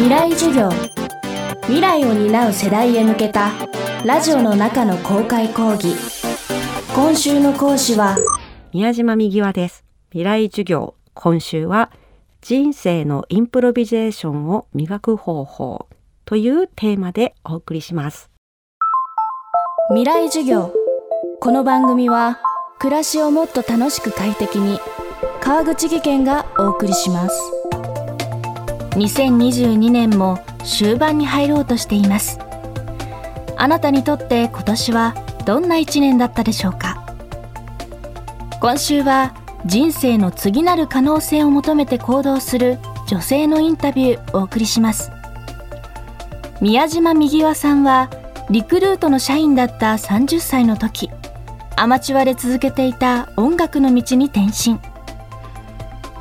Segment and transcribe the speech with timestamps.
[0.00, 0.70] 未来授業。
[1.64, 3.50] 未来を担う世代へ向けた
[4.02, 5.94] ラジオの中の公開講義。
[6.94, 8.16] 今週の講師は
[8.72, 9.84] 宮島右輪です。
[10.08, 10.94] 未来授業。
[11.12, 11.90] 今週は
[12.40, 15.86] 人生のインプロビゼーションを磨く方法。
[16.24, 18.30] というテーマでお送りします。
[19.90, 20.72] 未来授業。
[21.40, 22.40] この番組は
[22.78, 24.80] 暮らしをもっと楽しく快適に
[25.42, 27.59] 川口義賢がお送りします
[28.90, 32.38] 2022年も終盤に入ろうとしています。
[33.56, 37.04] あなたにとって今年はどんな一年だったでしょうか？
[38.60, 39.34] 今週は
[39.64, 45.10] 人生の次なる可能性を求めて行動する女性のインタビューお送りします。
[46.60, 48.10] 宮島右輪さんは
[48.50, 51.10] リクルートの社員だった30歳の時
[51.76, 54.78] アマチュアで続けていた音楽の道に転身。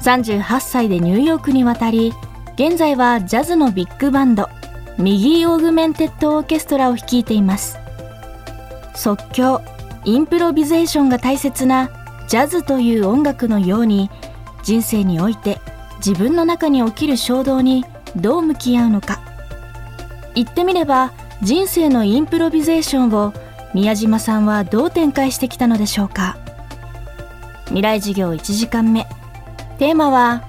[0.02, 2.13] 38歳でニューヨークに渡り
[2.59, 4.49] 現在はジャズのビッグバンド
[4.98, 7.79] ミギー・オーグメンテッド・オーケストラを率いています。
[8.96, 9.62] 即興
[10.04, 11.90] インプロビゼーションが大切な
[12.27, 14.12] ジャズという音楽のように
[14.62, 15.62] 人生において
[16.05, 17.85] 自分の中に起きる衝動に
[18.18, 19.21] どう向き合うのか。
[20.35, 23.32] 言ってみれば人生のインプロビゼーションを
[23.74, 26.35] 宮嶋さんはどう展開してきたのでしょうか。
[27.68, 29.07] 未来授業1時間目。
[29.77, 30.49] テーマは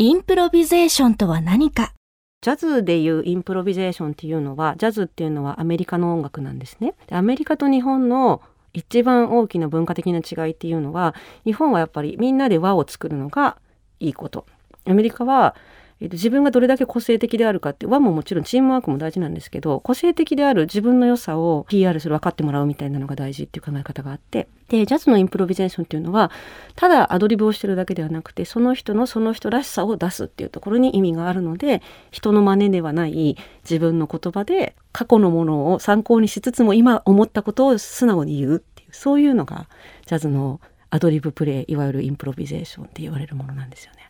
[0.00, 1.92] インプロビゼーションとは何か？
[2.40, 6.94] ジャズでいうインプロビゼーションっていうのはジャズっていうのはアメリカの音楽なんですね。
[7.10, 8.40] アメリカと日本の
[8.72, 13.56] 一番大きな文化的な違いっていうのは日本はやっぱりみんなで輪を作るのが
[13.98, 14.46] いいこと。
[14.86, 15.56] アメリカは
[16.00, 26.30] えー、と自分がどれだけ個性的であるかって輪ももちろんチームワークも大事なんですけど個性的である自分の良さを PR する分かってもらうみたいなのが大事っていう考え方があってでジャズのインプロビゼーションっていうのは
[26.76, 39.68] ただアドリブをしてるだけではなくてその人のその人らしさを出すっていうところに意味があるので人の真似ではない自分の言葉で過去のものを参考にしつつも今思ったことを素直に言うっていうそういうのが
[40.06, 44.07] ジャズのアドリブプレイいわゆるインプロビゼーションって言われるものなんですよね。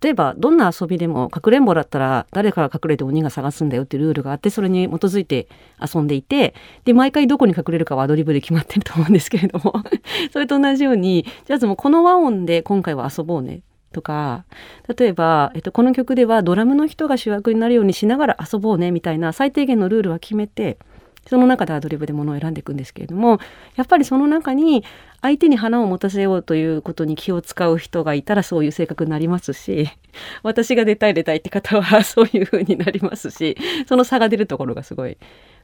[0.00, 5.48] 例えばどんな遊びでもかくれんぼだったら誰かが隠れて鬼が探すんだよっていうルールがあってそれに基づいて
[5.80, 9.74] 遊んでいてで毎回どこに隠れるかはアドリブで決まってると思うんですけれども。
[10.32, 13.60] それと同じようにじゃあもこの和音で今回は遊ぼうね
[13.92, 14.44] とか
[14.96, 20.78] 例えば、えっと、この曲ではドラムの人が主役になるようにしながら遊ぼうねみたいな最低限のルールは決めて
[21.28, 23.38] その中でアドリブでものを選んでいくんですけれども
[23.76, 24.84] やっぱりその中に
[25.22, 29.88] 相手に花を持たせようということに気を使う人がいたらそういう性格になりますし
[30.42, 33.56] 私が出たい出たいって方はそういう風になりますし
[33.88, 35.16] その差が出るところがすごい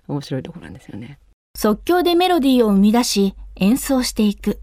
[0.09, 1.19] 面白いところなんですよね。
[1.56, 4.60] 即興でメロディーを生み出し演奏していく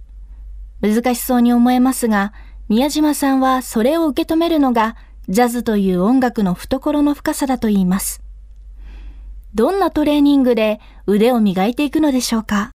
[0.82, 2.34] 難しそうに思えますが
[2.70, 4.96] 宮島さんはそれを受け止めるのが
[5.30, 8.27] ジャズという音楽の懐の深さだと言います。
[9.54, 12.72] どんなトレーニングで腕を磨いていくのでしょうか？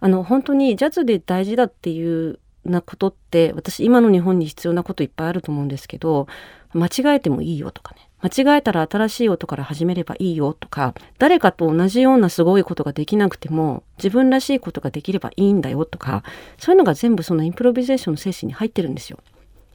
[0.00, 6.26] あの本当にジャズで大事だっていうなことって私今の日本に必要なこといっぱいあると思うんですけど
[6.72, 16.24] 間違えてもいいよとかね間違えたら新しい音から始めればいいよとか誰かと同じようなすごいことができなくても自分らしいことができればいいんだよとか
[16.58, 19.18] そういうのが全部そのインプロビゼーションの精神に入ってるんですよ。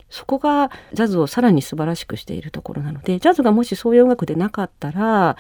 [0.10, 5.38] そこがジャズをさらに素晴らしくしているところなのでジャズがもしそういう音楽でなかったら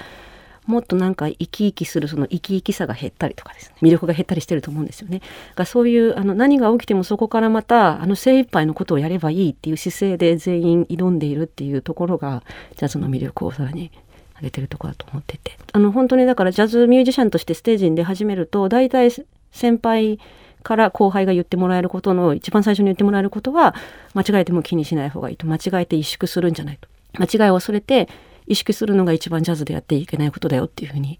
[0.71, 3.75] もっとなんか生き生きするその生き生きさが減ったりとかですね。
[3.81, 5.21] 魅力が減ったりしてると思うんですよね。
[5.55, 12.43] がそういうあの何が起きてもそこからまたあの精一杯のことをやればいいっていう姿勢で全員挑んでいるっていうところが
[12.77, 13.91] ジャズの魅力をさらに
[14.37, 15.57] 上げてるところだと思ってて。
[15.73, 19.11] あの本当にだからジャズミュージシャンとしてステージに出始めると大体
[19.51, 20.19] 先輩
[20.63, 23.75] から後輩が言ってもらえることの一番最初に言ってもらえることは
[24.13, 25.45] 間違えても気にしない方がいいと。
[25.47, 26.87] 間違えて萎縮するんじゃないと。
[27.19, 28.07] 間違いを恐れて
[28.47, 31.19] 意識するのが一番ジャズでやっていけないことだよっていうふうに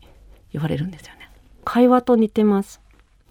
[0.53, 1.29] 言われるんですよね。
[1.63, 2.81] 会話と似てます。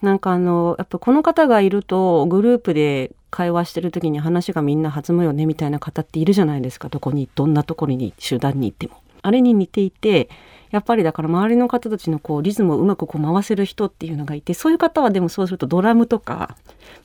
[0.03, 9.03] なんかあのやっぱこの方がいるとグループで会話してる時に話がみんな弾むよねみたいな方っているじゃないですかどこにどんなところに集団に行っても。
[9.23, 10.31] あれに似ていて
[10.71, 16.57] やっぱりだから周りの方たちのこうリズムをうまくこう回せる人っていうのがいてそういう方はでもそうするとドラムとか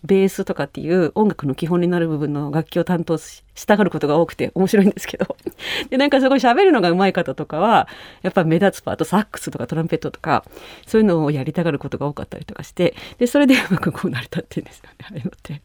[0.03, 5.35] ベースとかっていう音楽の基本になる部分の楽器を担当したがることが多くて面白いんですけど
[5.89, 7.87] でなんかそこ喋るのが上手い方とかは
[8.21, 10.43] やっぱ目立つパートサックスとかトランペットとか
[10.85, 15.61] そういうのをやりたがることが多かったりとかしてでそれでうまくこう成り立ってるんですよねああいうのって。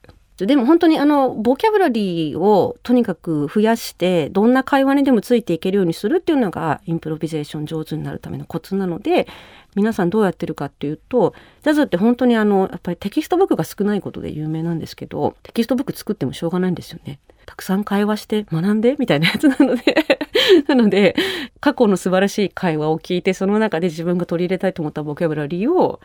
[0.46, 9.26] でも本当にあのボキャブラリーをとにかく増やしてどんな会話にでもついていけるようにするっていうのがインプロビゼーション上手になるためのコツなので
[9.74, 17.20] 皆さんどうやってるかっていうとジャズって本当にあのやっぱりテキストブックが少ないことで有名なんですけどテキストブック作ってもしょうがないんですよね。
[17.46, 20.04] たくさん会話して学んでみたいなやつなので
[20.68, 21.16] なので
[21.60, 26.00] 過去の素晴らしい会話を聞いてその中で自分が取り入れたいと思ったボキャブラリーを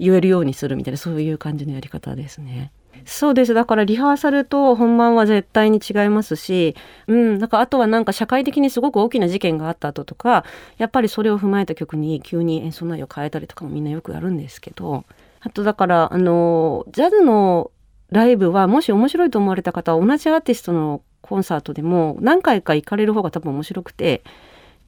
[0.00, 2.72] 言えるようにするみたいなそういう感じのやり方ですね。
[3.04, 3.54] そうです。
[3.54, 6.74] だからリハーサルと本番は絶対に違いますし、
[7.06, 10.44] うん、なんかあとはなんか社会的にすごく大きな事件があった後とか、
[10.78, 15.04] やっぱりそれを踏まえた曲に急に演奏内容変えたりとかもみんなよくやるんですけど、
[15.40, 17.70] あとだから、あの、ジャズの
[18.10, 24.22] ライブはもし面白いと思われた方は同じアーティストのコンサートでも何回か行かれる方が多分面白くて、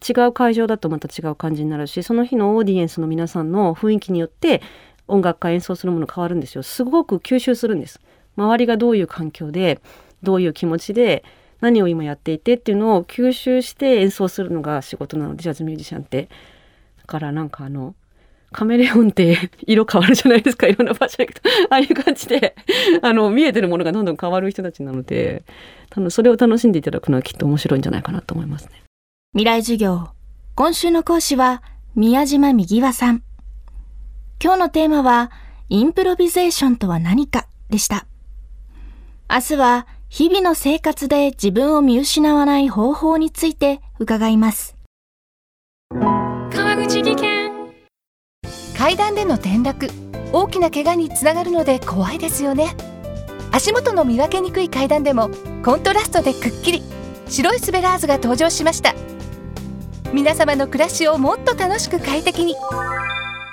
[0.07, 4.61] 違う会場だとまた違う感じになるし、その日のオーディエンスの皆さんの雰囲気によって
[5.13, 6.63] 音楽家演奏するもの変わるんですよ。
[6.63, 8.01] すごく吸収するんです。
[8.37, 9.81] 周りがどういう環境で
[10.23, 11.23] どういう気持ちで
[11.61, 16.29] 何を今やっていてっていうのを吸収して演奏するのが仕事なのでジャズミュージシャンって。
[16.99, 17.95] だからなんかあの
[18.53, 20.67] カメレオンって 色変わるじゃないですか。
[20.67, 21.49] いろんな場所行くと。
[21.69, 22.55] ああいう感じで
[23.03, 25.45] あの見えてるものがどんどん変わる人たちなので
[25.91, 28.83] 多分それを楽しんでいただくのはきっと面白いんじゃないかなと思いますね。
[29.33, 30.09] 未来授業。
[30.55, 31.63] 今週の講師は
[31.95, 33.23] 宮島右和さん。
[34.43, 35.31] 今日のテーマは、
[35.69, 38.07] インプロビゼーションとは何かでした。
[39.31, 44.77] 明日は、日々の生活で自分を見失わない方法について伺います。
[45.93, 47.53] 川口技研
[48.77, 49.89] 階段での転落、
[50.33, 52.75] 大きな怪我につながるので怖いですよね。
[53.53, 55.31] 足元の見分けにくい階段でも、
[55.65, 56.83] コントラストでくっきり、
[57.29, 58.93] 白いスベラーズが登場しました。
[60.13, 62.57] 皆様の暮らしをもっと楽しく快適に。